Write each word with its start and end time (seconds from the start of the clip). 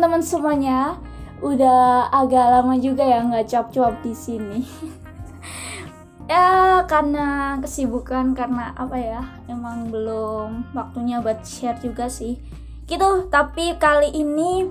teman-teman 0.00 0.24
semuanya. 0.24 0.96
Udah 1.44 2.08
agak 2.08 2.40
lama 2.40 2.72
juga 2.80 3.04
ya 3.04 3.20
nggak 3.20 3.52
cuap-cuap 3.52 4.00
di 4.00 4.16
sini. 4.16 4.64
ya 6.32 6.80
karena 6.88 7.60
kesibukan 7.60 8.32
karena 8.32 8.72
apa 8.80 8.96
ya 8.96 9.20
emang 9.44 9.92
belum 9.92 10.72
waktunya 10.72 11.20
buat 11.20 11.44
share 11.44 11.76
juga 11.84 12.08
sih 12.08 12.40
gitu 12.88 13.28
tapi 13.28 13.76
kali 13.76 14.14
ini 14.14 14.70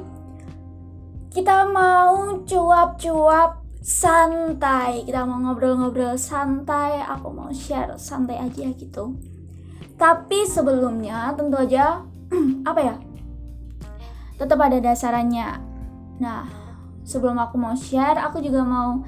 kita 1.30 1.68
mau 1.68 2.40
cuap-cuap 2.48 3.60
santai 3.84 5.04
kita 5.04 5.28
mau 5.28 5.52
ngobrol-ngobrol 5.52 6.16
santai 6.16 7.04
aku 7.04 7.28
mau 7.28 7.52
share 7.52 8.00
santai 8.00 8.40
aja 8.40 8.72
gitu 8.80 9.20
tapi 10.00 10.48
sebelumnya 10.48 11.36
tentu 11.36 11.60
aja 11.60 12.08
apa 12.72 12.80
ya 12.80 12.96
tetap 14.40 14.58
ada 14.64 14.80
dasarannya. 14.80 15.60
Nah 16.24 16.48
sebelum 17.04 17.36
aku 17.36 17.60
mau 17.60 17.76
share 17.76 18.16
aku 18.24 18.40
juga 18.40 18.64
mau 18.64 19.04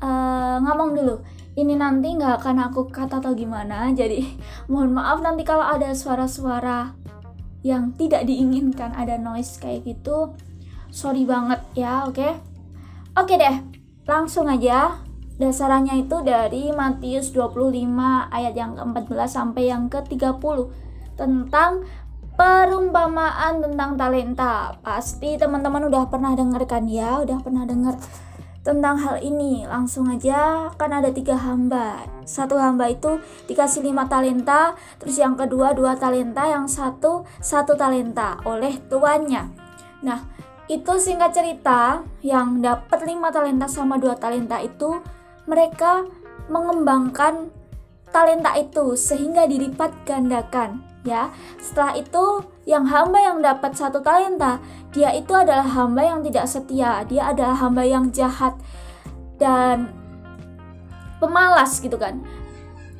uh, 0.00 0.56
ngomong 0.62 0.90
dulu. 0.94 1.16
Ini 1.58 1.74
nanti 1.74 2.14
nggak 2.14 2.40
akan 2.40 2.70
aku 2.70 2.88
kata 2.88 3.18
atau 3.18 3.34
gimana 3.34 3.90
jadi 3.90 4.22
mohon 4.70 4.94
maaf 4.94 5.18
nanti 5.18 5.42
kalau 5.42 5.66
ada 5.66 5.90
suara-suara 5.90 6.94
yang 7.60 7.92
tidak 7.98 8.24
diinginkan 8.24 8.94
ada 8.94 9.18
noise 9.18 9.58
kayak 9.58 9.84
gitu. 9.84 10.32
Sorry 10.94 11.26
banget 11.26 11.60
ya 11.74 12.06
oke? 12.06 12.16
Okay? 12.16 12.32
oke 13.18 13.26
okay 13.26 13.36
deh 13.36 13.56
langsung 14.06 14.46
aja. 14.46 15.02
Dasarannya 15.40 16.04
itu 16.04 16.20
dari 16.20 16.68
Matius 16.68 17.32
25 17.32 17.72
ayat 18.28 18.52
yang 18.52 18.76
ke-14 18.76 19.24
sampai 19.24 19.72
yang 19.72 19.88
ke-30 19.88 20.68
tentang 21.16 21.88
perumpamaan 22.40 23.60
tentang 23.60 24.00
talenta. 24.00 24.72
Pasti 24.80 25.36
teman-teman 25.36 25.92
udah 25.92 26.08
pernah 26.08 26.32
denger 26.32 26.64
kan 26.64 26.88
ya? 26.88 27.20
Udah 27.20 27.36
pernah 27.44 27.68
denger 27.68 28.00
tentang 28.64 28.96
hal 28.96 29.20
ini. 29.20 29.68
Langsung 29.68 30.08
aja 30.08 30.72
kan 30.80 30.88
ada 30.88 31.12
tiga 31.12 31.36
hamba. 31.36 32.08
Satu 32.24 32.56
hamba 32.56 32.88
itu 32.88 33.20
dikasih 33.44 33.84
lima 33.84 34.08
talenta 34.08 34.72
terus 34.96 35.20
yang 35.20 35.36
kedua 35.36 35.76
dua 35.76 36.00
talenta 36.00 36.48
yang 36.48 36.64
satu 36.64 37.28
satu 37.44 37.76
talenta 37.76 38.40
oleh 38.48 38.80
tuannya. 38.88 39.52
Nah 40.00 40.24
itu 40.64 40.96
singkat 40.96 41.36
cerita 41.36 42.00
yang 42.24 42.64
dapat 42.64 43.04
lima 43.04 43.28
talenta 43.28 43.68
sama 43.68 44.00
dua 44.00 44.16
talenta 44.16 44.64
itu 44.64 44.96
mereka 45.44 46.08
mengembangkan 46.48 47.52
talenta 48.08 48.56
itu 48.56 48.96
sehingga 48.96 49.44
dilipat 49.44 49.92
gandakan 50.08 50.89
ya 51.00 51.32
setelah 51.56 51.96
itu 51.96 52.24
yang 52.68 52.84
hamba 52.86 53.18
yang 53.18 53.38
dapat 53.40 53.72
satu 53.74 53.98
talenta, 54.04 54.60
dia 54.92 55.10
itu 55.16 55.32
adalah 55.32 55.64
hamba 55.64 56.06
yang 56.06 56.20
tidak 56.22 56.46
setia, 56.46 57.02
dia 57.08 57.32
adalah 57.32 57.56
hamba 57.56 57.82
yang 57.82 58.12
jahat 58.12 58.54
dan 59.40 59.90
pemalas 61.18 61.80
gitu 61.80 61.96
kan. 61.96 62.20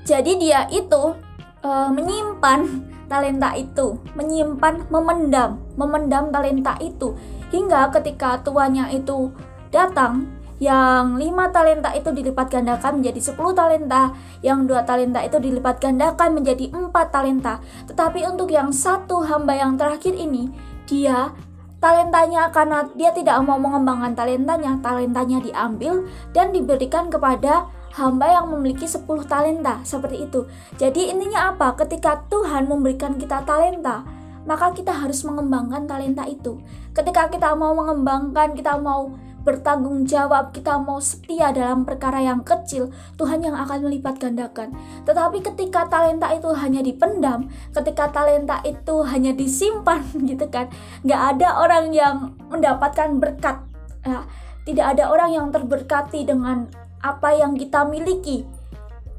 Jadi 0.09 0.41
dia 0.41 0.67
itu 0.73 1.15
e, 1.61 1.71
menyimpan 1.93 2.61
talenta 3.07 3.53
itu, 3.55 4.01
menyimpan, 4.17 4.89
memendam, 4.89 5.61
memendam 5.77 6.33
talenta 6.33 6.75
itu 6.81 7.15
hingga 7.53 7.93
ketika 7.95 8.41
tuanya 8.41 8.89
itu 8.91 9.31
datang 9.71 10.27
yang 10.61 11.17
5 11.17 11.57
talenta 11.57 11.89
itu 11.97 12.13
dilipat 12.13 12.53
gandakan 12.53 13.01
menjadi 13.01 13.33
10 13.33 13.57
talenta, 13.57 14.13
yang 14.45 14.69
2 14.69 14.85
talenta 14.85 15.25
itu 15.25 15.41
dilipat 15.41 15.81
gandakan 15.81 16.37
menjadi 16.37 16.69
4 16.69 16.93
talenta. 17.09 17.65
Tetapi 17.89 18.29
untuk 18.29 18.53
yang 18.53 18.69
satu 18.69 19.25
hamba 19.25 19.57
yang 19.57 19.81
terakhir 19.81 20.13
ini, 20.13 20.53
dia 20.85 21.33
talentanya 21.81 22.53
karena 22.53 22.85
dia 22.93 23.09
tidak 23.17 23.41
mau 23.41 23.57
mengembangkan 23.57 24.13
talentanya, 24.13 24.77
talentanya 24.85 25.41
diambil 25.41 26.05
dan 26.37 26.53
diberikan 26.53 27.09
kepada 27.09 27.73
hamba 27.97 28.29
yang 28.29 28.53
memiliki 28.53 28.85
10 28.85 29.09
talenta 29.25 29.81
seperti 29.83 30.29
itu. 30.29 30.45
Jadi 30.77 31.09
intinya 31.09 31.57
apa? 31.57 31.73
Ketika 31.73 32.29
Tuhan 32.29 32.69
memberikan 32.69 33.17
kita 33.17 33.49
talenta, 33.49 34.05
maka 34.45 34.77
kita 34.77 34.93
harus 34.93 35.25
mengembangkan 35.25 35.89
talenta 35.89 36.29
itu. 36.29 36.61
Ketika 36.93 37.33
kita 37.33 37.57
mau 37.57 37.73
mengembangkan, 37.73 38.53
kita 38.53 38.77
mau 38.77 39.17
bertanggung 39.41 40.05
jawab, 40.05 40.53
kita 40.53 40.77
mau 40.77 41.01
setia 41.01 41.51
dalam 41.51 41.89
perkara 41.89 42.21
yang 42.21 42.45
kecil, 42.45 42.93
Tuhan 43.17 43.41
yang 43.41 43.57
akan 43.57 43.89
melipat 43.89 44.21
gandakan. 44.21 44.77
Tetapi 45.09 45.41
ketika 45.41 45.89
talenta 45.89 46.29
itu 46.37 46.53
hanya 46.53 46.85
dipendam, 46.85 47.49
ketika 47.73 48.13
talenta 48.13 48.61
itu 48.69 49.01
hanya 49.09 49.33
disimpan 49.33 50.05
gitu 50.31 50.47
kan, 50.53 50.69
nggak 51.05 51.23
ada 51.37 51.49
orang 51.57 51.85
yang 51.93 52.37
mendapatkan 52.53 53.17
berkat. 53.17 53.57
Ya, 54.05 54.25
tidak 54.65 54.97
ada 54.97 55.13
orang 55.13 55.31
yang 55.33 55.47
terberkati 55.53 56.25
dengan 56.25 56.69
apa 57.01 57.33
yang 57.33 57.57
kita 57.57 57.85
miliki. 57.89 58.45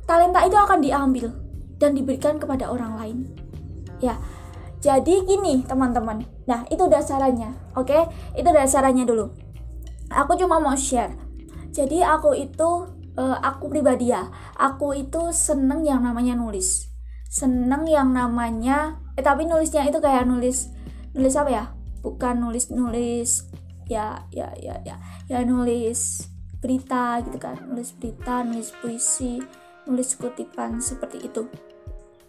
Talenta 0.06 0.46
itu 0.46 0.58
akan 0.58 0.82
diambil 0.82 1.34
dan 1.82 1.98
diberikan 1.98 2.38
kepada 2.38 2.70
orang 2.70 2.94
lain. 2.98 3.18
Ya, 4.02 4.18
jadi 4.82 5.26
gini 5.26 5.62
teman-teman. 5.66 6.26
Nah 6.50 6.66
itu 6.74 6.90
dasarannya, 6.90 7.54
oke? 7.78 8.10
Itu 8.34 8.50
dasarannya 8.50 9.06
dulu 9.06 9.41
aku 10.12 10.36
cuma 10.36 10.60
mau 10.60 10.76
share. 10.76 11.16
Jadi 11.72 12.04
aku 12.04 12.36
itu 12.36 13.02
uh, 13.16 13.38
aku 13.40 13.72
pribadi 13.72 14.12
ya 14.12 14.28
aku 14.56 14.96
itu 14.96 15.32
seneng 15.32 15.84
yang 15.88 16.04
namanya 16.04 16.36
nulis. 16.38 16.92
Seneng 17.32 17.88
yang 17.88 18.12
namanya 18.12 19.00
eh 19.16 19.24
tapi 19.24 19.48
nulisnya 19.48 19.88
itu 19.88 20.04
kayak 20.04 20.28
nulis 20.28 20.72
nulis 21.16 21.36
apa 21.36 21.50
ya? 21.50 21.64
Bukan 22.04 22.44
nulis 22.44 22.72
nulis 22.72 23.48
ya 23.88 24.24
ya 24.32 24.52
ya 24.60 24.80
ya 24.84 24.96
ya 25.28 25.40
nulis 25.48 26.28
berita 26.60 27.24
gitu 27.24 27.40
kan. 27.40 27.56
Nulis 27.72 27.96
berita 27.96 28.44
nulis 28.44 28.76
puisi 28.84 29.40
nulis 29.88 30.16
kutipan 30.20 30.84
seperti 30.84 31.24
itu. 31.24 31.48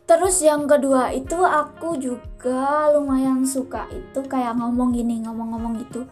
Terus 0.03 0.43
yang 0.43 0.67
kedua 0.67 1.15
itu 1.15 1.39
aku 1.41 1.95
juga 1.99 2.91
lumayan 2.91 3.47
suka 3.47 3.87
itu 3.91 4.21
kayak 4.27 4.59
ngomong 4.59 4.95
gini 4.95 5.23
ngomong-ngomong 5.27 5.83
gitu. 5.83 6.07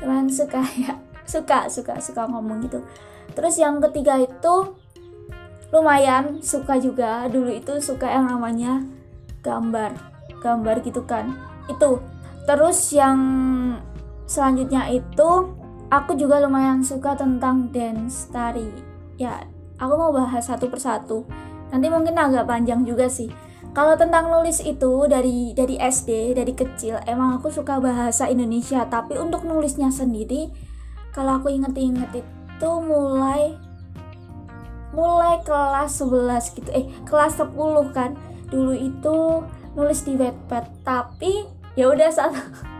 Lumayan 0.00 0.28
suka 0.32 0.64
ya 0.84 0.96
suka 1.30 1.70
suka 1.70 2.02
suka 2.02 2.26
ngomong 2.26 2.66
gitu. 2.66 2.82
Terus 3.38 3.54
yang 3.62 3.78
ketiga 3.78 4.18
itu 4.18 4.74
lumayan 5.70 6.42
suka 6.42 6.82
juga. 6.82 7.30
Dulu 7.30 7.54
itu 7.54 7.78
suka 7.78 8.10
yang 8.10 8.26
namanya 8.26 8.82
gambar 9.46 9.94
gambar 10.40 10.82
gitu 10.82 11.04
kan. 11.06 11.36
Itu. 11.70 12.02
Terus 12.48 12.90
yang 12.90 13.18
selanjutnya 14.26 14.90
itu 14.90 15.54
aku 15.92 16.16
juga 16.16 16.42
lumayan 16.42 16.82
suka 16.82 17.14
tentang 17.14 17.70
dance 17.70 18.26
tari. 18.32 18.66
Ya 19.20 19.46
aku 19.78 19.94
mau 19.94 20.10
bahas 20.10 20.48
satu 20.48 20.66
persatu. 20.66 21.28
Nanti 21.70 21.86
mungkin 21.86 22.18
agak 22.18 22.50
panjang 22.50 22.82
juga 22.82 23.06
sih. 23.06 23.30
Kalau 23.70 23.94
tentang 23.94 24.34
nulis 24.34 24.58
itu 24.66 25.06
dari 25.06 25.54
dari 25.54 25.78
SD 25.78 26.34
dari 26.34 26.50
kecil 26.50 26.98
emang 27.06 27.38
aku 27.38 27.54
suka 27.54 27.78
bahasa 27.78 28.26
Indonesia. 28.26 28.82
Tapi 28.90 29.14
untuk 29.14 29.46
nulisnya 29.46 29.94
sendiri 29.94 30.50
kalau 31.10 31.42
aku 31.42 31.50
inget-inget 31.50 32.22
itu 32.22 32.70
mulai 32.82 33.58
mulai 34.90 35.38
kelas 35.46 36.02
11 36.02 36.56
gitu. 36.58 36.70
Eh 36.74 36.86
kelas 37.06 37.38
10 37.38 37.54
kan. 37.94 38.14
Dulu 38.50 38.74
itu 38.74 39.16
nulis 39.78 40.02
di 40.02 40.18
Wattpad 40.18 40.82
tapi 40.82 41.46
ya 41.78 41.86
udah 41.90 42.10
saat 42.10 42.34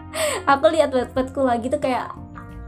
aku 0.51 0.67
lihat 0.75 0.91
Wattpadku 0.91 1.47
lagi 1.47 1.71
tuh 1.71 1.79
kayak 1.79 2.11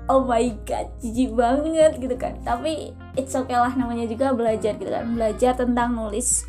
oh 0.06 0.22
my 0.22 0.46
god 0.66 0.86
jijik 1.02 1.34
banget 1.34 1.98
gitu 1.98 2.14
kan. 2.14 2.38
Tapi 2.46 2.94
it's 3.18 3.34
okay 3.34 3.58
lah 3.58 3.74
namanya 3.74 4.06
juga 4.06 4.30
belajar 4.34 4.78
gitu 4.78 4.90
kan. 4.90 5.14
Belajar 5.14 5.58
tentang 5.58 5.94
nulis 5.98 6.46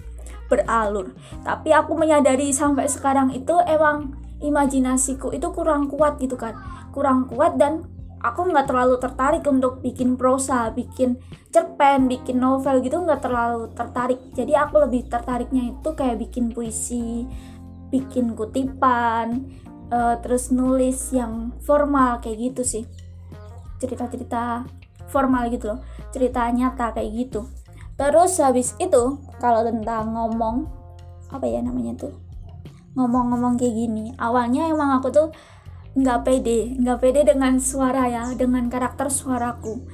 beralur. 0.49 1.17
Tapi 1.41 1.73
aku 1.73 1.97
menyadari 1.97 2.53
sampai 2.53 2.85
sekarang 2.85 3.33
itu 3.33 3.57
emang 3.65 4.13
imajinasiku 4.43 5.33
itu 5.33 5.49
kurang 5.49 5.89
kuat 5.89 6.21
gitu 6.21 6.37
kan. 6.37 6.53
Kurang 6.93 7.25
kuat 7.25 7.57
dan 7.57 7.89
aku 8.23 8.49
nggak 8.49 8.71
terlalu 8.71 8.95
tertarik 8.97 9.43
untuk 9.43 9.83
bikin 9.83 10.15
prosa, 10.15 10.71
bikin 10.71 11.19
cerpen, 11.51 12.07
bikin 12.07 12.39
novel 12.39 12.79
gitu 12.79 13.03
nggak 13.03 13.21
terlalu 13.21 13.69
tertarik. 13.75 14.19
Jadi 14.31 14.55
aku 14.55 14.81
lebih 14.87 15.11
tertariknya 15.11 15.75
itu 15.75 15.89
kayak 15.91 16.17
bikin 16.23 16.55
puisi, 16.55 17.27
bikin 17.91 18.33
kutipan, 18.33 19.51
uh, 19.91 20.15
terus 20.23 20.49
nulis 20.49 21.11
yang 21.11 21.51
formal 21.67 22.23
kayak 22.23 22.55
gitu 22.55 22.63
sih. 22.63 22.83
Cerita-cerita 23.77 24.63
formal 25.11 25.51
gitu 25.51 25.75
loh, 25.75 25.79
cerita 26.15 26.47
nyata 26.47 26.95
kayak 26.95 27.11
gitu. 27.11 27.51
Terus 27.99 28.39
habis 28.41 28.73
itu 28.79 29.19
kalau 29.37 29.61
tentang 29.67 30.15
ngomong 30.15 30.65
apa 31.29 31.45
ya 31.49 31.59
namanya 31.65 31.97
tuh 31.97 32.13
ngomong-ngomong 32.93 33.57
kayak 33.57 33.73
gini 33.73 34.13
awalnya 34.21 34.69
emang 34.69 35.01
aku 35.01 35.09
tuh 35.09 35.27
nggak 35.93 36.19
pede 36.25 36.73
nggak 36.81 36.99
pede 37.01 37.21
dengan 37.29 37.61
suara 37.61 38.09
ya 38.09 38.33
dengan 38.33 38.67
karakter 38.69 39.09
suaraku. 39.13 39.85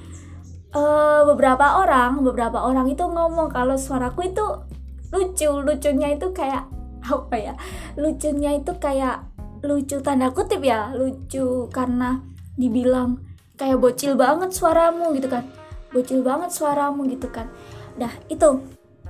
Uh, 0.70 1.26
beberapa 1.26 1.82
orang 1.82 2.22
beberapa 2.22 2.62
orang 2.62 2.94
itu 2.94 3.02
ngomong 3.02 3.50
kalau 3.50 3.74
suaraku 3.74 4.30
itu 4.30 4.46
lucu 5.10 5.50
lucunya 5.50 6.14
itu 6.14 6.30
kayak 6.30 6.70
apa 7.10 7.36
ya 7.36 7.54
lucunya 7.98 8.54
itu 8.54 8.72
kayak 8.78 9.26
lucu 9.66 9.98
tanda 10.00 10.30
kutip 10.30 10.62
ya 10.62 10.94
lucu 10.94 11.68
karena 11.74 12.22
dibilang 12.54 13.18
kayak 13.58 13.82
bocil 13.82 14.14
banget 14.14 14.54
suaramu 14.54 15.12
gitu 15.18 15.28
kan 15.28 15.44
bocil 15.90 16.22
banget 16.22 16.54
suaramu 16.54 17.06
gitu 17.10 17.28
kan. 17.30 17.50
Dah 17.98 18.14
itu 18.30 18.62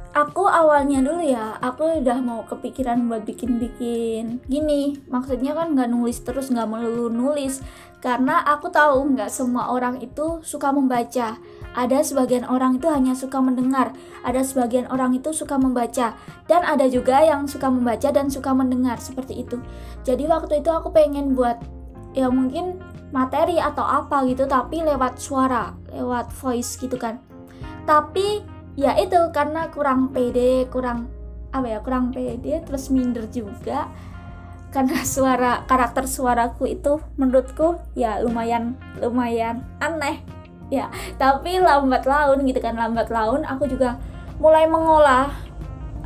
aku 0.10 0.50
awalnya 0.50 1.06
dulu 1.06 1.22
ya 1.22 1.54
aku 1.62 2.02
udah 2.02 2.18
mau 2.22 2.42
kepikiran 2.46 3.06
buat 3.06 3.24
bikin-bikin. 3.26 4.42
Gini 4.50 4.98
maksudnya 5.08 5.54
kan 5.54 5.78
nggak 5.78 5.90
nulis 5.92 6.22
terus 6.26 6.50
nggak 6.50 6.70
melulu 6.70 7.10
nulis. 7.14 7.62
Karena 8.00 8.40
aku 8.48 8.72
tahu 8.72 9.12
nggak 9.14 9.28
semua 9.28 9.70
orang 9.70 10.00
itu 10.00 10.40
suka 10.42 10.72
membaca. 10.72 11.36
Ada 11.76 12.02
sebagian 12.02 12.48
orang 12.48 12.80
itu 12.80 12.88
hanya 12.90 13.14
suka 13.14 13.44
mendengar. 13.44 13.92
Ada 14.24 14.42
sebagian 14.42 14.88
orang 14.90 15.14
itu 15.14 15.36
suka 15.36 15.60
membaca. 15.60 16.16
Dan 16.48 16.62
ada 16.64 16.88
juga 16.88 17.22
yang 17.22 17.46
suka 17.46 17.68
membaca 17.68 18.10
dan 18.10 18.32
suka 18.32 18.56
mendengar 18.56 18.98
seperti 18.98 19.44
itu. 19.44 19.60
Jadi 20.08 20.26
waktu 20.26 20.64
itu 20.64 20.72
aku 20.72 20.90
pengen 20.96 21.36
buat 21.36 21.60
ya 22.18 22.32
mungkin 22.32 22.82
materi 23.14 23.62
atau 23.62 23.86
apa 23.86 24.26
gitu 24.26 24.50
tapi 24.50 24.82
lewat 24.82 25.22
suara 25.22 25.78
lewat 25.94 26.32
voice 26.40 26.80
gitu 26.80 26.96
kan. 26.96 27.22
Tapi 27.84 28.59
ya 28.80 28.96
itu 28.96 29.20
karena 29.36 29.68
kurang 29.76 30.16
pede 30.16 30.64
kurang 30.72 31.12
apa 31.52 31.68
ya 31.68 31.80
kurang 31.84 32.16
pede 32.16 32.64
terus 32.64 32.88
minder 32.88 33.28
juga. 33.28 33.92
Karena 34.70 35.02
suara 35.04 35.66
karakter 35.66 36.06
suaraku 36.08 36.70
itu 36.70 37.04
menurutku 37.20 37.82
ya 37.98 38.24
lumayan 38.24 38.80
lumayan 39.04 39.68
aneh. 39.84 40.24
Ya 40.72 40.88
tapi 41.20 41.60
lambat 41.60 42.08
laun 42.08 42.48
gitu 42.48 42.62
kan 42.64 42.80
lambat 42.80 43.12
laun 43.12 43.44
aku 43.44 43.68
juga 43.68 44.00
mulai 44.40 44.70
mengolah 44.70 45.34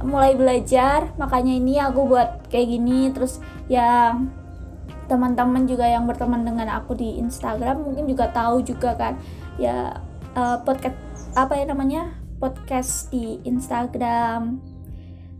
mulai 0.02 0.34
belajar. 0.34 1.14
Makanya 1.22 1.54
ini 1.54 1.78
aku 1.78 2.10
buat 2.10 2.50
kayak 2.50 2.68
gini 2.74 3.14
terus 3.14 3.38
ya 3.70 4.18
teman-teman 5.12 5.68
juga 5.68 5.84
yang 5.86 6.08
berteman 6.08 6.48
dengan 6.48 6.72
aku 6.80 6.96
di 6.96 7.20
Instagram 7.20 7.84
mungkin 7.84 8.08
juga 8.10 8.32
tahu 8.32 8.64
juga 8.64 8.96
kan. 8.96 9.20
Ya 9.60 10.00
uh, 10.40 10.58
podcast 10.64 10.96
apa 11.36 11.60
ya 11.60 11.68
namanya 11.68 12.23
podcast 12.44 13.08
di 13.08 13.40
Instagram. 13.48 14.60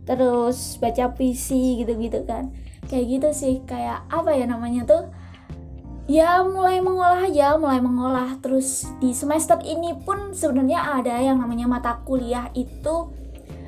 Terus 0.08 0.80
baca 0.80 1.12
puisi 1.12 1.84
gitu-gitu 1.84 2.24
kan. 2.24 2.48
Kayak 2.88 3.04
gitu 3.12 3.28
sih 3.36 3.54
kayak 3.68 4.08
apa 4.08 4.32
ya 4.32 4.48
namanya 4.48 4.88
tuh? 4.88 5.04
Ya 6.04 6.44
mulai 6.44 6.80
mengolah 6.80 7.28
aja 7.28 7.60
mulai 7.60 7.80
mengolah. 7.84 8.40
Terus 8.40 8.88
di 9.04 9.12
semester 9.12 9.60
ini 9.60 9.92
pun 10.00 10.32
sebenarnya 10.32 11.00
ada 11.04 11.20
yang 11.20 11.40
namanya 11.40 11.68
mata 11.68 11.92
kuliah 12.08 12.48
itu 12.56 13.12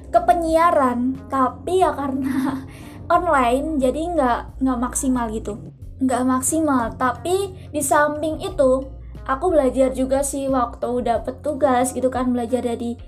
kepenyiaran. 0.09 1.29
Tapi 1.29 1.85
ya 1.85 1.93
karena 1.93 2.65
online 3.17 3.77
jadi 3.77 4.01
nggak 4.17 4.41
nggak 4.65 4.79
maksimal 4.81 5.29
gitu. 5.33 5.61
Nggak 6.01 6.25
maksimal. 6.29 6.93
Tapi 6.97 7.69
di 7.73 7.81
samping 7.81 8.41
itu 8.45 8.85
aku 9.25 9.47
belajar 9.49 9.97
juga 9.97 10.21
sih 10.21 10.45
waktu 10.53 11.09
dapet 11.09 11.41
tugas 11.41 11.97
gitu 11.97 12.13
kan. 12.13 12.29
Belajar 12.37 12.61
dari 12.61 13.01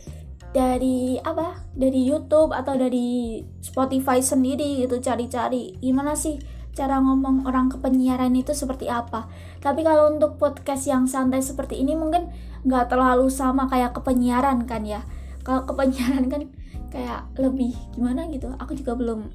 dari 0.52 1.20
apa 1.20 1.60
dari 1.76 2.08
YouTube 2.08 2.56
atau 2.56 2.74
dari 2.74 3.40
Spotify 3.60 4.24
sendiri 4.24 4.84
gitu 4.84 5.00
cari-cari. 5.00 5.76
Gimana 5.80 6.16
sih 6.16 6.40
cara 6.72 7.02
ngomong 7.02 7.44
orang 7.44 7.68
kepenyiaran 7.74 8.32
itu 8.38 8.54
seperti 8.54 8.86
apa? 8.86 9.28
Tapi 9.60 9.82
kalau 9.82 10.14
untuk 10.14 10.38
podcast 10.40 10.86
yang 10.86 11.10
santai 11.10 11.42
seperti 11.42 11.82
ini 11.82 11.98
mungkin 11.98 12.30
nggak 12.64 12.90
terlalu 12.94 13.28
sama 13.28 13.68
kayak 13.68 13.92
kepenyiaran 13.98 14.64
kan 14.64 14.86
ya. 14.86 15.04
Kalau 15.44 15.66
kepenyiaran 15.68 16.30
kan 16.32 16.42
kayak 16.88 17.28
lebih 17.36 17.76
gimana 17.92 18.30
gitu. 18.32 18.48
Aku 18.56 18.72
juga 18.72 18.96
belum 18.96 19.28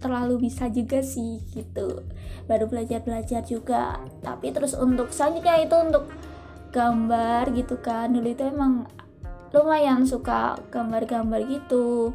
terlalu 0.00 0.48
bisa 0.48 0.68
juga 0.68 1.00
sih 1.00 1.40
gitu. 1.52 2.04
Baru 2.48 2.68
belajar 2.68 3.04
belajar 3.04 3.44
juga. 3.44 4.00
Tapi 4.24 4.52
terus 4.52 4.72
untuk 4.76 5.12
selanjutnya 5.12 5.60
itu 5.60 5.76
untuk 5.76 6.08
gambar 6.72 7.52
gitu 7.52 7.76
kan. 7.80 8.12
Dulu 8.12 8.28
itu 8.32 8.44
emang 8.48 8.88
lumayan 9.54 10.02
suka 10.02 10.58
gambar-gambar 10.74 11.46
gitu. 11.46 12.10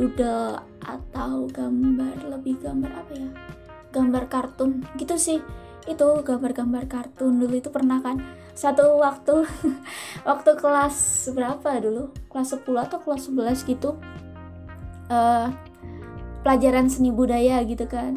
Doodle 0.00 0.64
atau 0.80 1.44
gambar 1.52 2.24
lebih 2.24 2.56
gambar 2.64 3.04
apa 3.04 3.12
ya? 3.12 3.30
Gambar 3.92 4.32
kartun 4.32 4.80
gitu 4.96 5.20
sih. 5.20 5.44
Itu 5.84 6.24
gambar-gambar 6.24 6.88
kartun. 6.88 7.36
Dulu 7.36 7.60
itu 7.60 7.68
pernah 7.68 8.00
kan 8.00 8.24
satu 8.56 8.96
waktu 8.96 9.44
waktu 10.28 10.50
kelas 10.56 11.28
berapa 11.36 11.68
dulu? 11.84 12.16
Kelas 12.32 12.56
10 12.56 12.64
atau 12.80 12.98
kelas 13.04 13.28
11 13.28 13.68
gitu. 13.68 14.00
Uh, 15.12 15.52
pelajaran 16.40 16.88
seni 16.88 17.12
budaya 17.12 17.60
gitu 17.68 17.84
kan 17.84 18.16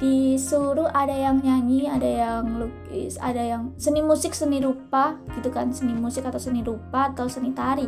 disuruh 0.00 0.88
ada 0.88 1.12
yang 1.12 1.42
nyanyi, 1.44 1.86
ada 1.86 2.08
yang 2.08 2.58
lukis, 2.58 3.20
ada 3.20 3.38
yang 3.38 3.76
seni 3.76 4.00
musik, 4.00 4.32
seni 4.32 4.62
rupa 4.62 5.18
gitu 5.36 5.52
kan, 5.52 5.70
seni 5.70 5.92
musik 5.92 6.24
atau 6.24 6.40
seni 6.40 6.64
rupa 6.64 7.12
atau 7.12 7.28
seni 7.28 7.52
tari. 7.52 7.86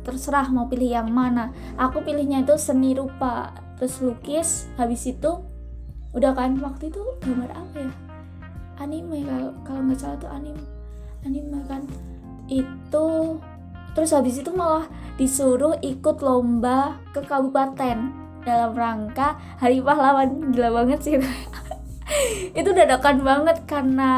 Terserah 0.00 0.48
mau 0.48 0.66
pilih 0.66 0.96
yang 0.96 1.12
mana. 1.12 1.52
Aku 1.76 2.00
pilihnya 2.00 2.42
itu 2.42 2.56
seni 2.56 2.96
rupa, 2.96 3.52
terus 3.76 4.00
lukis, 4.00 4.66
habis 4.80 5.04
itu 5.04 5.44
udah 6.10 6.32
kan 6.34 6.58
waktu 6.58 6.90
itu 6.90 7.02
gambar 7.22 7.52
apa 7.54 7.76
ya? 7.86 7.92
Anime 8.80 9.22
kalau 9.62 9.84
nggak 9.84 10.00
salah 10.00 10.16
tuh 10.16 10.30
anime. 10.32 10.64
Anime 11.28 11.60
kan. 11.68 11.84
Itu 12.48 13.38
terus 13.92 14.16
habis 14.16 14.40
itu 14.40 14.50
malah 14.54 14.88
disuruh 15.20 15.76
ikut 15.84 16.22
lomba 16.24 16.96
ke 17.12 17.20
kabupaten 17.26 18.29
dalam 18.42 18.72
rangka 18.76 19.36
Hari 19.58 19.80
Pahlawan. 19.80 20.52
Gila 20.52 20.70
banget 20.72 21.00
sih. 21.00 21.14
Itu 22.58 22.70
dadakan 22.74 23.22
banget 23.22 23.64
karena 23.68 24.10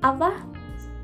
apa? 0.00 0.48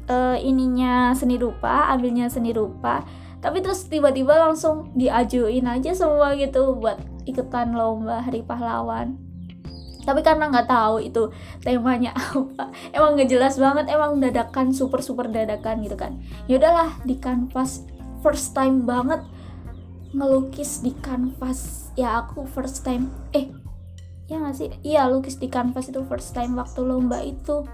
Uh, 0.07 0.39
ininya 0.39 1.11
seni 1.19 1.35
rupa 1.35 1.91
ambilnya 1.91 2.31
seni 2.31 2.55
rupa. 2.55 3.03
Tapi 3.43 3.63
terus 3.63 3.87
tiba-tiba 3.87 4.39
langsung 4.39 4.95
diajuin 4.95 5.67
aja 5.67 5.93
semua 5.95 6.35
gitu 6.39 6.79
buat 6.79 6.99
ikutan 7.27 7.75
lomba 7.75 8.23
Hari 8.23 8.43
Pahlawan. 8.47 9.19
Tapi 10.07 10.23
karena 10.23 10.47
nggak 10.47 10.71
tahu 10.71 11.03
itu 11.03 11.35
temanya 11.67 12.15
apa 12.19 12.71
emang 12.95 13.19
nggak 13.19 13.27
jelas 13.27 13.59
banget 13.59 13.91
emang 13.91 14.23
dadakan 14.23 14.71
super 14.71 15.03
super 15.03 15.27
dadakan 15.27 15.83
gitu 15.83 15.99
kan. 15.99 16.23
Yaudahlah 16.47 17.03
di 17.03 17.19
kanvas 17.19 17.83
first 18.23 18.55
time 18.55 18.87
banget 18.87 19.21
ngelukis 20.13 20.85
di 20.85 20.93
kanvas. 20.99 21.91
Ya 21.99 22.21
aku 22.21 22.47
first 22.47 22.85
time. 22.85 23.11
Eh 23.33 23.51
ya 24.27 24.43
nggak 24.43 24.55
sih? 24.55 24.71
Iya 24.83 25.07
lukis 25.11 25.39
di 25.39 25.47
kanvas 25.51 25.91
itu 25.91 26.03
first 26.07 26.35
time 26.35 26.59
waktu 26.59 26.83
lomba 26.83 27.23
itu. 27.23 27.67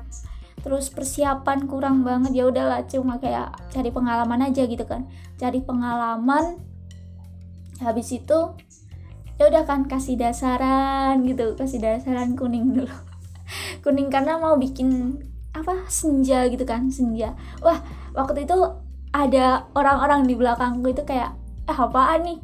Terus 0.62 0.88
persiapan 0.94 1.66
kurang 1.66 2.06
banget. 2.06 2.32
Ya 2.36 2.44
udahlah 2.46 2.86
cuma 2.86 3.18
kayak 3.18 3.56
cari 3.74 3.90
pengalaman 3.90 4.48
aja 4.48 4.62
gitu 4.64 4.84
kan. 4.86 5.10
Cari 5.36 5.60
pengalaman 5.64 6.62
habis 7.82 8.14
itu 8.14 8.38
ya 9.40 9.50
udah 9.50 9.66
kan 9.66 9.90
kasih 9.90 10.14
dasaran 10.14 11.26
gitu. 11.26 11.58
Kasih 11.58 11.82
dasaran 11.82 12.38
kuning 12.38 12.72
dulu. 12.72 12.94
Kuning 13.84 14.08
karena 14.08 14.38
mau 14.38 14.54
bikin 14.56 15.18
apa 15.52 15.84
senja 15.90 16.46
gitu 16.48 16.64
kan 16.64 16.88
senja. 16.88 17.34
Wah 17.60 17.82
waktu 18.16 18.48
itu 18.48 18.56
ada 19.12 19.68
orang-orang 19.76 20.24
di 20.24 20.34
belakangku 20.38 20.88
itu 20.88 21.04
kayak 21.04 21.36
eh 21.62 21.78
apaan 21.78 22.26
nih? 22.26 22.38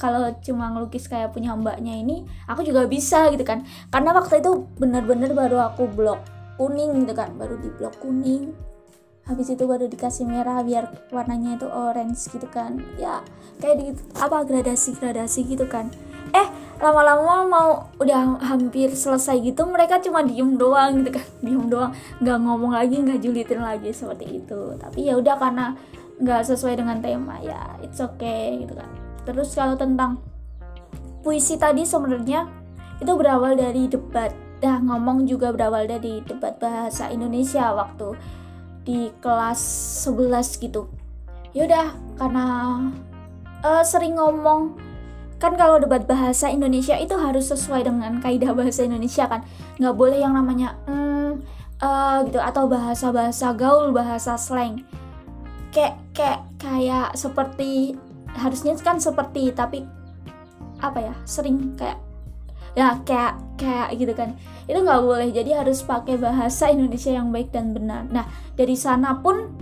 Kalau 0.00 0.32
cuma 0.40 0.72
ngelukis 0.72 1.04
kayak 1.04 1.36
punya 1.36 1.52
mbaknya 1.52 2.00
ini 2.00 2.24
aku 2.48 2.64
juga 2.64 2.88
bisa 2.88 3.28
gitu 3.28 3.44
kan. 3.44 3.64
Karena 3.92 4.16
waktu 4.16 4.40
itu 4.40 4.64
bener-bener 4.80 5.36
baru 5.36 5.60
aku 5.68 5.84
blok 5.92 6.24
kuning 6.56 7.04
gitu 7.04 7.12
kan 7.12 7.34
baru 7.36 7.60
di 7.60 7.68
blok 7.76 8.00
kuning. 8.00 8.56
Habis 9.24 9.56
itu 9.56 9.64
baru 9.64 9.88
dikasih 9.88 10.28
merah 10.28 10.60
biar 10.60 11.08
warnanya 11.08 11.56
itu 11.56 11.68
orange 11.68 12.28
gitu 12.28 12.44
kan. 12.48 12.80
Ya 12.96 13.20
kayak 13.60 13.76
di 13.80 13.86
apa 14.20 14.44
gradasi 14.44 14.96
gradasi 14.96 15.44
gitu 15.44 15.64
kan. 15.68 15.92
Eh 16.32 16.48
lama-lama 16.80 17.46
mau 17.46 17.70
udah 18.00 18.36
hampir 18.44 18.92
selesai 18.92 19.40
gitu 19.40 19.64
mereka 19.64 20.00
cuma 20.00 20.20
diem 20.24 20.56
doang 20.60 21.04
gitu 21.04 21.16
kan. 21.16 21.26
Diem 21.40 21.68
doang 21.68 21.92
nggak 22.20 22.38
ngomong 22.40 22.72
lagi 22.76 23.00
nggak 23.00 23.20
julitin 23.20 23.60
lagi 23.60 23.92
seperti 23.92 24.44
itu. 24.44 24.76
Tapi 24.76 25.08
ya 25.08 25.16
udah 25.16 25.36
karena 25.40 25.72
nggak 26.22 26.46
sesuai 26.46 26.78
dengan 26.78 27.02
tema 27.02 27.42
ya 27.42 27.78
it's 27.82 27.98
okay 27.98 28.62
gitu 28.62 28.76
kan. 28.78 28.90
Terus 29.24 29.56
kalau 29.56 29.74
tentang 29.74 30.20
puisi 31.24 31.56
tadi 31.56 31.82
sebenarnya 31.82 32.46
itu 33.00 33.12
berawal 33.16 33.56
dari 33.56 33.88
debat. 33.88 34.30
Dah 34.62 34.80
ngomong 34.80 35.28
juga 35.28 35.50
berawal 35.50 35.90
dari 35.90 36.22
debat 36.24 36.56
bahasa 36.56 37.10
Indonesia 37.10 37.72
waktu 37.74 38.14
di 38.84 39.10
kelas 39.18 39.60
11 40.06 40.60
gitu. 40.60 40.86
Yaudah 41.56 41.96
karena 42.20 42.46
uh, 43.64 43.82
sering 43.82 44.20
ngomong 44.20 44.76
kan 45.40 45.58
kalau 45.58 45.76
debat 45.82 46.04
bahasa 46.08 46.48
Indonesia 46.48 46.96
itu 46.96 47.12
harus 47.18 47.50
sesuai 47.50 47.84
dengan 47.84 48.20
kaidah 48.20 48.52
bahasa 48.52 48.84
Indonesia 48.84 49.26
kan. 49.26 49.44
Nggak 49.80 49.96
boleh 49.96 50.18
yang 50.20 50.36
namanya 50.36 50.76
mm, 50.86 51.30
uh, 51.80 52.24
gitu 52.28 52.40
atau 52.40 52.68
bahasa 52.68 53.10
bahasa 53.10 53.52
gaul 53.56 53.90
bahasa 53.90 54.36
slang. 54.36 54.84
Kayak 55.74 56.03
kayak 56.14 56.40
kayak 56.62 57.12
seperti 57.18 57.98
harusnya 58.34 58.74
kan 58.78 59.02
seperti 59.02 59.50
tapi 59.50 59.82
apa 60.78 60.98
ya 61.10 61.14
sering 61.26 61.74
kayak 61.74 61.98
ya 62.74 62.98
kayak 63.06 63.38
kayak 63.58 63.94
gitu 63.98 64.14
kan. 64.14 64.38
Itu 64.66 64.80
nggak 64.80 65.02
boleh 65.02 65.28
jadi 65.30 65.62
harus 65.62 65.82
pakai 65.82 66.18
bahasa 66.18 66.70
Indonesia 66.70 67.10
yang 67.12 67.30
baik 67.34 67.50
dan 67.50 67.74
benar. 67.74 68.06
Nah 68.10 68.26
dari 68.54 68.74
sana 68.78 69.18
pun 69.18 69.54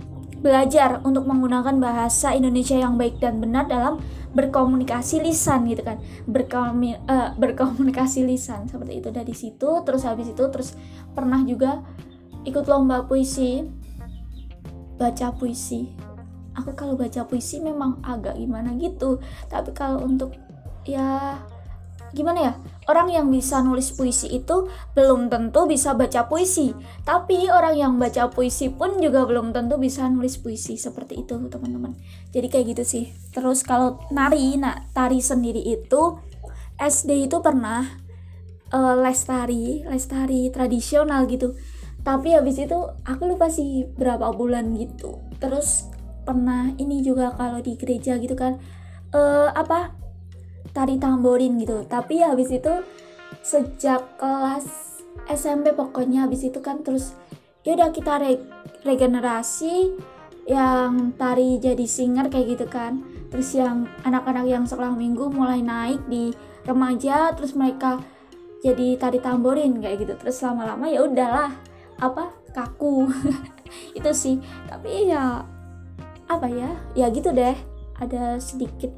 belajar 0.43 0.99
untuk 1.07 1.23
menggunakan 1.25 1.79
bahasa 1.79 2.35
Indonesia 2.35 2.75
yang 2.75 2.99
baik 2.99 3.17
dan 3.17 3.39
benar 3.39 3.65
dalam 3.69 4.01
berkomunikasi 4.33 5.21
lisan 5.21 5.69
gitu 5.69 5.85
kan. 5.85 6.01
Berkomi, 6.25 6.97
uh, 7.05 7.37
berkomunikasi 7.37 8.25
lisan 8.25 8.65
seperti 8.65 8.99
itu. 8.99 9.09
Dari 9.13 9.33
situ 9.33 9.69
terus 9.85 10.03
habis 10.03 10.33
itu 10.33 10.43
terus 10.49 10.73
pernah 11.13 11.41
juga 11.45 11.85
ikut 12.43 12.65
lomba 12.67 13.05
puisi 13.05 13.63
baca 14.97 15.31
puisi 15.33 16.12
aku 16.57 16.73
kalau 16.77 16.93
baca 16.97 17.25
puisi 17.25 17.59
memang 17.59 18.01
agak 18.05 18.37
gimana 18.37 18.73
gitu. 18.77 19.19
Tapi 19.49 19.73
kalau 19.73 20.01
untuk 20.05 20.33
ya 20.85 21.37
gimana 22.13 22.39
ya? 22.39 22.53
Orang 22.83 23.09
yang 23.09 23.31
bisa 23.31 23.63
nulis 23.63 23.95
puisi 23.95 24.29
itu 24.29 24.69
belum 24.93 25.31
tentu 25.31 25.65
bisa 25.65 25.97
baca 25.97 26.29
puisi. 26.29 26.75
Tapi 27.03 27.49
orang 27.49 27.75
yang 27.75 27.93
baca 27.97 28.29
puisi 28.29 28.69
pun 28.69 29.01
juga 29.01 29.25
belum 29.25 29.51
tentu 29.51 29.81
bisa 29.81 30.05
nulis 30.07 30.37
puisi 30.37 30.77
seperti 30.77 31.25
itu 31.25 31.35
teman-teman. 31.49 31.97
Jadi 32.31 32.47
kayak 32.51 32.65
gitu 32.77 32.83
sih. 32.85 33.05
Terus 33.33 33.65
kalau 33.65 34.03
nari 34.13 34.55
nah 34.61 34.85
tari 34.93 35.19
sendiri 35.19 35.63
itu 35.63 36.19
SD 36.77 37.29
itu 37.31 37.39
pernah 37.39 37.85
uh, 38.73 38.95
les 38.99 39.19
tari 39.23 39.81
les 39.87 40.05
tari 40.05 40.51
tradisional 40.53 41.25
gitu. 41.25 41.57
Tapi 42.03 42.35
habis 42.35 42.59
itu 42.59 42.75
aku 43.07 43.23
lupa 43.31 43.47
sih 43.47 43.87
berapa 43.95 44.35
bulan 44.35 44.75
gitu. 44.75 45.23
Terus 45.39 45.92
pernah 46.23 46.71
ini 46.79 47.03
juga 47.03 47.35
kalau 47.35 47.59
di 47.59 47.75
gereja 47.75 48.17
gitu 48.17 48.33
kan 48.33 48.59
uh, 49.13 49.51
apa 49.53 49.93
tari 50.73 50.97
tamborin 50.97 51.61
gitu. 51.61 51.85
Tapi 51.85 52.23
habis 52.25 52.49
itu 52.49 52.73
sejak 53.45 54.17
kelas 54.17 54.65
SMP 55.29 55.71
pokoknya 55.71 56.25
habis 56.25 56.43
itu 56.43 56.59
kan 56.59 56.81
terus 56.81 57.13
ya 57.63 57.77
udah 57.77 57.93
kita 57.93 58.19
re 58.19 58.41
regenerasi 58.83 59.93
yang 60.43 61.15
tari 61.15 61.61
jadi 61.61 61.85
singer 61.87 62.27
kayak 62.27 62.59
gitu 62.59 62.65
kan. 62.67 63.05
Terus 63.31 63.55
yang 63.55 63.87
anak-anak 64.03 64.45
yang 64.49 64.63
sekolah 64.67 64.93
minggu 64.97 65.31
mulai 65.31 65.63
naik 65.63 66.03
di 66.09 66.33
remaja 66.67 67.31
terus 67.37 67.55
mereka 67.55 67.99
jadi 68.63 68.99
tari 68.99 69.23
tamborin 69.23 69.79
kayak 69.79 70.03
gitu. 70.03 70.13
Terus 70.19 70.41
lama-lama 70.43 70.89
ya 70.89 71.05
udahlah 71.05 71.51
apa 72.01 72.33
kaku. 72.51 73.07
Itu 73.97 74.11
sih. 74.11 74.41
Tapi 74.67 75.09
ya 75.09 75.47
apa 76.37 76.47
ya? 76.49 76.69
Ya 76.97 77.07
gitu 77.13 77.29
deh. 77.33 77.55
Ada 77.97 78.41
sedikit 78.41 78.91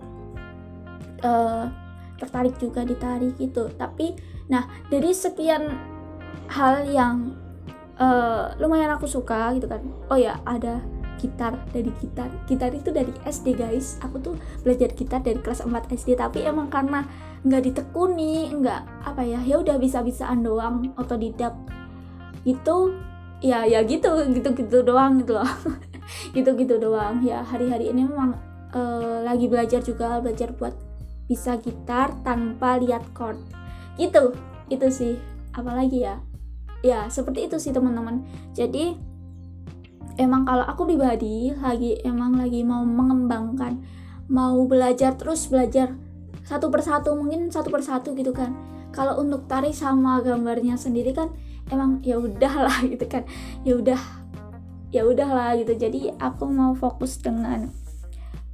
uh, 1.23 1.67
tertarik 2.17 2.55
juga 2.57 2.87
ditari 2.87 3.35
gitu. 3.37 3.69
Tapi 3.75 4.15
nah 4.47 4.69
dari 4.87 5.11
sekian 5.11 5.73
hal 6.47 6.85
yang 6.85 7.33
uh, 7.97 8.53
lumayan 8.61 8.93
aku 8.95 9.07
suka 9.07 9.51
gitu 9.55 9.67
kan. 9.67 9.81
Oh 10.07 10.19
ya 10.19 10.39
ada 10.47 10.79
gitar 11.19 11.55
dari 11.71 11.91
gitar. 11.99 12.29
Gitar 12.47 12.71
itu 12.71 12.89
dari 12.91 13.11
SD 13.27 13.55
guys. 13.55 13.99
Aku 14.03 14.19
tuh 14.19 14.35
belajar 14.63 14.91
gitar 14.95 15.19
dari 15.23 15.39
kelas 15.39 15.63
4 15.63 15.71
SD 15.91 16.19
tapi 16.19 16.43
emang 16.43 16.71
karena 16.71 17.07
nggak 17.45 17.61
ditekuni 17.61 18.49
nggak 18.57 19.05
apa 19.05 19.21
ya 19.21 19.37
ya 19.45 19.61
udah 19.61 19.77
bisa 19.77 19.99
bisaan 20.03 20.43
doang 20.43 20.91
otodidak. 20.97 21.55
Itu 22.45 22.93
ya 23.43 23.67
ya 23.67 23.83
gitu 23.83 24.09
gitu 24.31 24.49
gitu 24.55 24.77
doang 24.81 25.21
gitu 25.21 25.37
loh 25.37 25.45
gitu 26.33 26.55
gitu 26.57 26.75
doang. 26.77 27.21
Ya 27.21 27.41
hari-hari 27.41 27.91
ini 27.91 28.05
memang 28.05 28.37
uh, 28.73 29.23
lagi 29.25 29.49
belajar 29.49 29.81
juga 29.81 30.19
belajar 30.21 30.53
buat 30.55 30.73
bisa 31.25 31.57
gitar 31.61 32.13
tanpa 32.21 32.77
lihat 32.77 33.05
chord. 33.17 33.39
Gitu 33.97 34.33
itu 34.69 34.87
sih. 34.89 35.15
Apalagi 35.55 36.05
ya? 36.05 36.21
Ya 36.85 37.09
seperti 37.09 37.49
itu 37.49 37.57
sih 37.57 37.73
teman-teman. 37.73 38.21
Jadi 38.53 38.93
emang 40.15 40.47
kalau 40.47 40.63
aku 40.63 40.87
pribadi 40.87 41.51
lagi 41.59 41.99
emang 42.07 42.39
lagi 42.39 42.63
mau 42.63 42.83
mengembangkan 42.87 43.83
mau 44.25 44.57
belajar 44.65 45.13
terus 45.19 45.45
belajar 45.51 45.93
satu 46.45 46.71
persatu 46.71 47.13
mungkin 47.17 47.49
satu 47.49 47.73
persatu 47.73 48.13
gitu 48.13 48.31
kan. 48.31 48.53
Kalau 48.93 49.19
untuk 49.19 49.49
tari 49.49 49.75
sama 49.75 50.23
gambarnya 50.23 50.79
sendiri 50.79 51.11
kan 51.11 51.33
emang 51.73 51.99
ya 52.05 52.21
udahlah 52.21 52.85
gitu 52.93 53.05
kan. 53.09 53.25
Ya 53.65 53.75
udah 53.75 53.99
ya 54.95 55.03
udahlah 55.03 55.59
gitu. 55.59 55.75
Jadi 55.75 56.15
aku 56.15 56.47
mau 56.47 56.71
fokus 56.71 57.19
dengan 57.19 57.67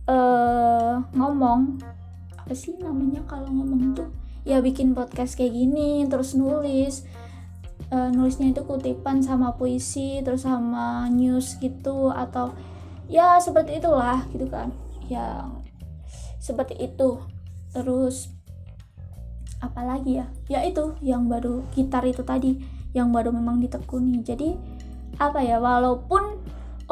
uh, 0.10 1.05
ngomong. 1.13 1.77
Apa 2.41 2.57
sih 2.57 2.74
namanya 2.81 3.21
kalau 3.29 3.45
ngomong 3.53 3.93
tuh? 3.93 4.10
Ya 4.41 4.57
bikin 4.57 4.98
podcast 4.98 5.38
kayak 5.38 5.53
gini 5.53 6.10
terus 6.10 6.33
nulis. 6.33 7.05
Uh, 7.93 8.10
nulisnya 8.10 8.50
itu 8.50 8.65
kutipan 8.65 9.21
sama 9.21 9.53
puisi 9.53 10.24
terus 10.24 10.48
sama 10.48 11.12
news 11.12 11.60
gitu 11.60 12.07
atau 12.07 12.55
ya 13.05 13.38
seperti 13.38 13.77
itulah 13.77 14.25
gitu 14.33 14.50
kan. 14.50 14.74
Yang 15.05 15.62
seperti 16.41 16.81
itu. 16.81 17.21
Terus 17.69 18.33
apalagi 19.62 20.17
ya? 20.17 20.25
Ya 20.50 20.65
itu 20.65 20.98
yang 21.05 21.29
baru 21.29 21.62
gitar 21.77 22.01
itu 22.10 22.25
tadi 22.25 22.57
yang 22.98 23.13
baru 23.13 23.29
memang 23.29 23.62
ditekuni. 23.62 24.25
Jadi 24.25 24.57
apa 25.17 25.39
ya 25.43 25.57
walaupun 25.59 26.39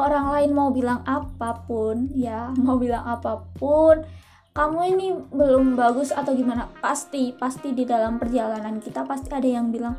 orang 0.00 0.26
lain 0.32 0.50
mau 0.56 0.68
bilang 0.72 1.00
apa 1.04 1.64
pun 1.64 2.08
ya 2.16 2.52
mau 2.56 2.76
bilang 2.80 3.04
apa 3.04 3.44
pun 3.56 4.04
kamu 4.50 4.78
ini 4.98 5.06
belum 5.30 5.78
bagus 5.78 6.10
atau 6.10 6.34
gimana 6.34 6.66
pasti 6.82 7.32
pasti 7.32 7.70
di 7.70 7.86
dalam 7.86 8.18
perjalanan 8.18 8.82
kita 8.82 9.06
pasti 9.06 9.30
ada 9.30 9.46
yang 9.46 9.70
bilang 9.70 9.94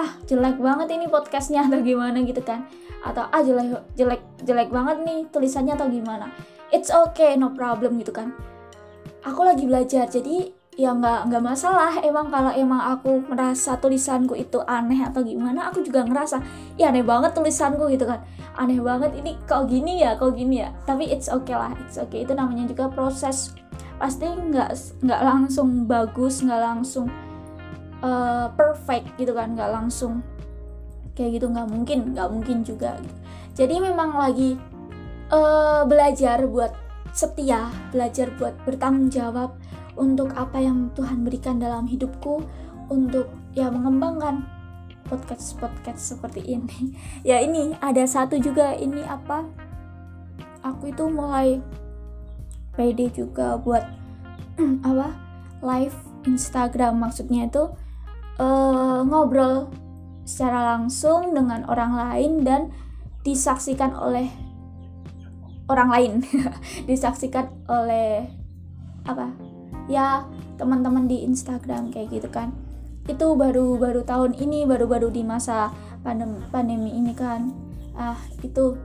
ah 0.00 0.16
jelek 0.24 0.56
banget 0.56 0.88
ini 0.96 1.06
podcastnya 1.12 1.64
atau 1.68 1.84
gimana 1.84 2.24
gitu 2.24 2.40
kan. 2.40 2.64
Atau 3.04 3.28
ah 3.28 3.42
jelek 3.44 3.84
jelek 3.96 4.22
jelek 4.44 4.68
banget 4.72 4.96
nih 5.04 5.18
tulisannya 5.28 5.76
atau 5.76 5.88
gimana. 5.92 6.32
It's 6.72 6.88
okay 6.88 7.36
no 7.36 7.52
problem 7.52 8.00
gitu 8.00 8.14
kan. 8.14 8.32
Aku 9.20 9.44
lagi 9.44 9.68
belajar 9.68 10.08
jadi 10.08 10.48
ya 10.78 10.94
nggak 10.94 11.30
nggak 11.30 11.42
masalah. 11.42 11.98
Emang 12.02 12.30
kalau 12.30 12.52
emang 12.54 12.82
aku 12.94 13.22
merasa 13.26 13.78
tulisanku 13.78 14.34
itu 14.38 14.62
aneh 14.66 15.02
atau 15.02 15.22
gimana 15.22 15.70
aku 15.70 15.82
juga 15.82 16.06
ngerasa 16.06 16.42
ya 16.78 16.90
aneh 16.90 17.02
banget 17.06 17.34
tulisanku 17.34 17.90
gitu 17.90 18.06
kan. 18.06 18.22
Aneh 18.58 18.78
banget 18.82 19.14
ini 19.18 19.38
kok 19.46 19.66
gini 19.66 20.02
ya 20.02 20.14
kok 20.14 20.34
gini 20.34 20.62
ya? 20.62 20.70
Tapi 20.86 21.10
it's 21.10 21.30
okay 21.30 21.56
lah 21.56 21.74
it's 21.80 21.98
okay. 21.98 22.22
Itu 22.22 22.34
namanya 22.36 22.70
juga 22.70 22.90
proses. 22.90 23.54
Pasti 24.00 24.26
nggak 24.26 25.02
nggak 25.04 25.22
langsung 25.22 25.84
bagus 25.84 26.40
nggak 26.40 26.62
langsung 26.62 27.10
uh, 28.04 28.48
perfect 28.56 29.16
gitu 29.20 29.32
kan 29.36 29.54
nggak 29.54 29.70
langsung 29.70 30.24
kayak 31.14 31.40
gitu 31.40 31.46
nggak 31.52 31.68
mungkin 31.68 31.98
nggak 32.16 32.28
mungkin 32.32 32.58
juga 32.64 32.96
jadi 33.52 33.76
memang 33.80 34.16
lagi 34.16 34.56
uh, 35.32 35.84
belajar 35.84 36.44
buat 36.48 36.72
setia 37.12 37.68
belajar 37.92 38.32
buat 38.40 38.56
bertanggung 38.64 39.12
jawab 39.12 39.52
untuk 40.00 40.32
apa 40.32 40.56
yang 40.56 40.88
Tuhan 40.96 41.22
berikan 41.28 41.60
dalam 41.60 41.84
hidupku 41.84 42.40
untuk 42.88 43.28
ya 43.52 43.68
mengembangkan 43.68 44.48
podcast 45.06 45.60
podcast 45.60 46.16
seperti 46.16 46.40
ini. 46.48 46.96
Ya 47.28 47.44
ini 47.44 47.76
ada 47.84 48.02
satu 48.08 48.40
juga 48.40 48.72
ini 48.80 49.04
apa 49.04 49.44
aku 50.64 50.88
itu 50.88 51.04
mulai 51.12 51.60
pede 52.72 53.12
juga 53.12 53.60
buat 53.60 53.84
apa 54.88 55.12
live 55.60 55.96
Instagram 56.24 57.00
maksudnya 57.00 57.48
itu 57.48 57.68
uh, 58.40 59.04
ngobrol 59.04 59.68
secara 60.24 60.76
langsung 60.76 61.36
dengan 61.36 61.68
orang 61.68 61.92
lain 61.96 62.32
dan 62.46 62.60
disaksikan 63.20 63.92
oleh 63.92 64.32
orang 65.68 65.88
lain. 65.92 66.12
Disaksikan 66.90 67.52
oleh 67.68 68.30
apa 69.04 69.49
ya 69.90 70.22
teman-teman 70.54 71.10
di 71.10 71.26
Instagram 71.26 71.90
kayak 71.90 72.14
gitu 72.14 72.30
kan. 72.30 72.54
Itu 73.10 73.34
baru 73.34 73.74
baru 73.74 74.06
tahun 74.06 74.38
ini 74.38 74.62
baru 74.70 74.86
baru 74.86 75.10
di 75.10 75.26
masa 75.26 75.74
pandemi 76.06 76.38
pandemi 76.54 76.94
ini 76.94 77.10
kan. 77.10 77.50
Ah 77.98 78.16
itu. 78.46 78.78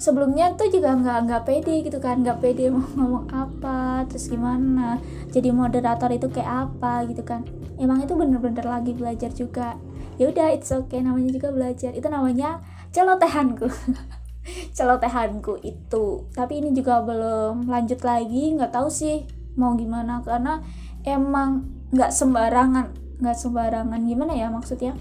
Sebelumnya 0.00 0.56
tuh 0.56 0.72
juga 0.72 0.96
nggak 0.96 1.18
nggak 1.28 1.42
pede 1.44 1.74
gitu 1.84 2.00
kan 2.00 2.24
nggak 2.24 2.40
pede 2.40 2.72
mau 2.72 2.84
ngomong 2.96 3.28
apa 3.32 4.08
terus 4.08 4.32
gimana 4.32 4.96
jadi 5.28 5.52
moderator 5.52 6.08
itu 6.12 6.28
kayak 6.28 6.72
apa 6.72 7.08
gitu 7.08 7.24
kan. 7.24 7.48
Emang 7.80 8.04
itu 8.04 8.12
bener-bener 8.12 8.64
lagi 8.64 8.92
belajar 8.92 9.32
juga. 9.32 9.80
Ya 10.20 10.28
udah 10.28 10.52
it's 10.52 10.68
okay 10.68 11.00
namanya 11.00 11.32
juga 11.32 11.48
belajar. 11.48 11.96
Itu 11.96 12.12
namanya 12.12 12.60
celotehanku. 12.92 13.72
Celotehanku 14.76 15.60
itu. 15.64 16.28
Tapi 16.32 16.52
ini 16.64 16.72
juga 16.72 17.04
belum 17.04 17.68
lanjut 17.68 18.00
lagi 18.04 18.56
nggak 18.56 18.72
tahu 18.72 18.88
sih 18.88 19.39
mau 19.58 19.74
gimana 19.74 20.22
karena 20.22 20.62
emang 21.02 21.66
nggak 21.90 22.10
sembarangan 22.14 22.86
nggak 23.20 23.36
sembarangan 23.36 24.00
gimana 24.06 24.32
ya 24.32 24.48
maksudnya? 24.48 24.96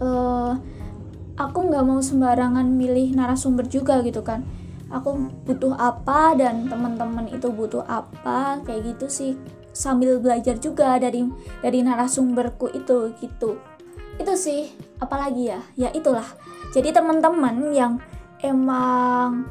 Uh, 0.00 0.56
aku 1.38 1.58
nggak 1.70 1.84
mau 1.84 2.00
sembarangan 2.00 2.64
milih 2.64 3.14
narasumber 3.14 3.68
juga 3.68 4.00
gitu 4.02 4.24
kan. 4.24 4.42
Aku 4.88 5.30
butuh 5.44 5.74
apa 5.74 6.38
dan 6.38 6.70
teman-teman 6.70 7.26
itu 7.28 7.50
butuh 7.50 7.82
apa 7.84 8.62
kayak 8.64 8.94
gitu 8.94 9.06
sih. 9.10 9.32
Sambil 9.74 10.22
belajar 10.22 10.56
juga 10.62 10.96
dari 11.02 11.26
dari 11.60 11.82
narasumberku 11.82 12.70
itu 12.72 13.12
gitu. 13.18 13.58
Itu 14.16 14.32
sih 14.38 14.70
apalagi 15.02 15.50
ya? 15.50 15.60
Ya 15.74 15.88
itulah. 15.90 16.26
Jadi 16.70 16.94
teman-teman 16.94 17.74
yang 17.74 17.98
emang 18.42 19.46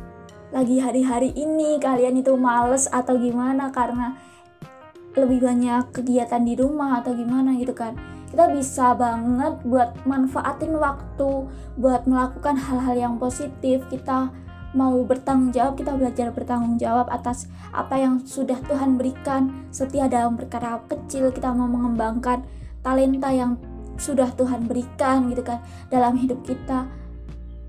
lagi 0.54 0.78
hari-hari 0.78 1.34
ini 1.34 1.82
kalian 1.82 2.22
itu 2.22 2.38
males 2.38 2.86
atau 2.94 3.18
gimana 3.18 3.74
karena 3.74 4.14
lebih 5.18 5.42
banyak 5.42 5.90
kegiatan 5.90 6.46
di 6.46 6.54
rumah 6.54 7.02
atau 7.02 7.18
gimana 7.18 7.58
gitu 7.58 7.74
kan. 7.74 7.98
Kita 8.30 8.54
bisa 8.54 8.94
banget 8.94 9.62
buat 9.66 9.98
manfaatin 10.06 10.78
waktu 10.78 11.50
buat 11.78 12.06
melakukan 12.06 12.58
hal-hal 12.58 12.94
yang 12.94 13.16
positif. 13.18 13.82
Kita 13.90 14.30
mau 14.78 14.94
bertanggung 15.06 15.54
jawab 15.54 15.74
kita 15.78 15.94
belajar 15.98 16.30
bertanggung 16.34 16.78
jawab 16.78 17.10
atas 17.10 17.50
apa 17.74 17.98
yang 17.98 18.22
sudah 18.22 18.58
Tuhan 18.70 18.98
berikan. 18.98 19.70
Setia 19.74 20.06
dalam 20.06 20.38
perkara 20.38 20.82
kecil 20.86 21.34
kita 21.34 21.50
mau 21.50 21.66
mengembangkan 21.66 22.46
talenta 22.86 23.34
yang 23.34 23.58
sudah 23.98 24.30
Tuhan 24.34 24.66
berikan 24.66 25.30
gitu 25.34 25.42
kan 25.42 25.62
dalam 25.90 26.14
hidup 26.18 26.42
kita. 26.46 26.90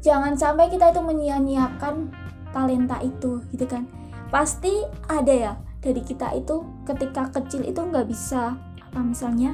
Jangan 0.04 0.36
sampai 0.36 0.68
kita 0.68 0.92
itu 0.92 1.00
menyia-nyiakan 1.00 2.23
talenta 2.54 3.02
itu 3.02 3.42
gitu 3.50 3.66
kan. 3.66 3.90
Pasti 4.30 4.86
ada 5.10 5.34
ya 5.34 5.52
dari 5.82 6.00
kita 6.00 6.30
itu 6.38 6.62
ketika 6.86 7.28
kecil 7.34 7.66
itu 7.66 7.82
nggak 7.82 8.06
bisa 8.06 8.54
apa 8.78 9.00
misalnya 9.02 9.50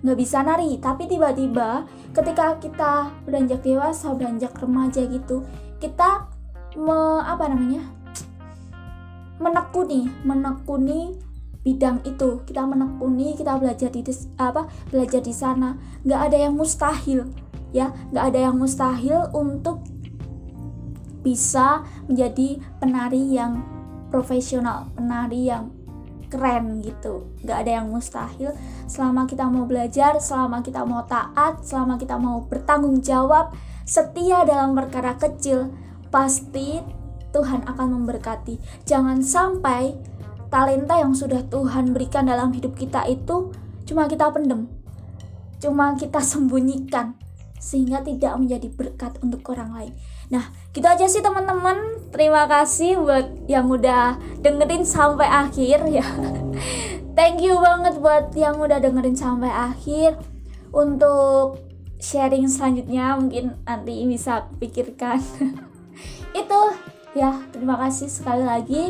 nggak 0.00 0.18
bisa 0.18 0.40
nari. 0.40 0.80
Tapi 0.80 1.04
tiba-tiba 1.04 1.84
ketika 2.16 2.56
kita 2.56 3.12
beranjak 3.28 3.60
dewasa 3.60 4.16
beranjak 4.16 4.56
remaja 4.56 5.04
gitu 5.04 5.44
kita 5.78 6.26
me, 6.74 7.22
apa 7.22 7.46
namanya 7.46 7.86
menekuni 9.38 10.10
menekuni 10.26 11.14
bidang 11.62 12.02
itu. 12.06 12.42
Kita 12.46 12.66
menekuni 12.66 13.38
kita 13.38 13.58
belajar 13.58 13.90
di 13.92 14.02
apa 14.38 14.66
belajar 14.90 15.20
di 15.22 15.34
sana. 15.34 15.78
Nggak 16.02 16.20
ada 16.30 16.36
yang 16.48 16.54
mustahil 16.58 17.28
ya. 17.70 17.94
Nggak 18.10 18.24
ada 18.34 18.38
yang 18.50 18.56
mustahil 18.58 19.30
untuk 19.34 19.82
bisa 21.28 21.84
menjadi 22.08 22.56
penari 22.80 23.36
yang 23.36 23.60
profesional 24.08 24.88
penari 24.96 25.52
yang 25.52 25.68
keren 26.32 26.80
gitu. 26.80 27.28
Nggak 27.44 27.58
ada 27.64 27.72
yang 27.80 27.86
mustahil. 27.92 28.56
Selama 28.88 29.28
kita 29.28 29.44
mau 29.44 29.68
belajar 29.68 30.16
selama 30.16 30.64
kita 30.64 30.88
mau 30.88 31.04
taat 31.04 31.60
selama 31.60 32.00
kita 32.00 32.16
mau 32.16 32.48
bertanggung 32.48 33.04
jawab 33.04 33.52
setia 33.84 34.48
dalam 34.48 34.72
perkara 34.72 35.20
kecil 35.20 35.68
pasti 36.08 36.80
Tuhan 37.36 37.68
akan 37.68 37.88
memberkati. 38.00 38.88
Jangan 38.88 39.20
sampai 39.20 39.92
talenta 40.48 40.96
yang 40.96 41.12
sudah 41.12 41.44
Tuhan 41.44 41.92
berikan 41.92 42.24
dalam 42.24 42.56
hidup 42.56 42.72
kita 42.72 43.04
itu 43.04 43.52
cuma 43.84 44.08
kita 44.08 44.28
pendem 44.32 44.68
cuma 45.58 45.96
kita 45.96 46.20
sembunyikan 46.20 47.16
sehingga 47.58 48.02
tidak 48.02 48.34
menjadi 48.38 48.70
berkat 48.72 49.18
untuk 49.22 49.42
orang 49.52 49.74
lain 49.74 49.94
Nah, 50.28 50.52
gitu 50.76 50.84
aja 50.84 51.08
sih 51.08 51.24
teman-teman. 51.24 51.96
Terima 52.12 52.44
kasih 52.44 53.00
buat 53.00 53.48
yang 53.48 53.68
udah 53.68 54.20
dengerin 54.44 54.84
sampai 54.84 55.24
akhir 55.24 55.88
ya. 55.88 56.04
Thank 57.16 57.42
you 57.42 57.56
banget 57.58 57.98
buat 57.98 58.30
yang 58.36 58.60
udah 58.60 58.78
dengerin 58.78 59.16
sampai 59.16 59.48
akhir. 59.48 60.20
Untuk 60.68 61.64
sharing 61.98 62.44
selanjutnya 62.46 63.16
mungkin 63.16 63.56
nanti 63.64 64.04
bisa 64.04 64.46
pikirkan. 64.60 65.18
Itu 66.40 66.60
ya, 67.16 67.40
terima 67.48 67.80
kasih 67.80 68.12
sekali 68.12 68.44
lagi. 68.44 68.84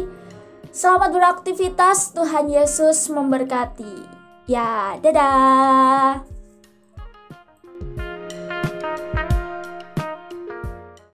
Selamat 0.75 1.15
beraktivitas, 1.15 2.13
Tuhan 2.13 2.51
Yesus 2.51 3.09
memberkati. 3.09 4.19
Ya, 4.51 4.99
dadah. 5.01 6.38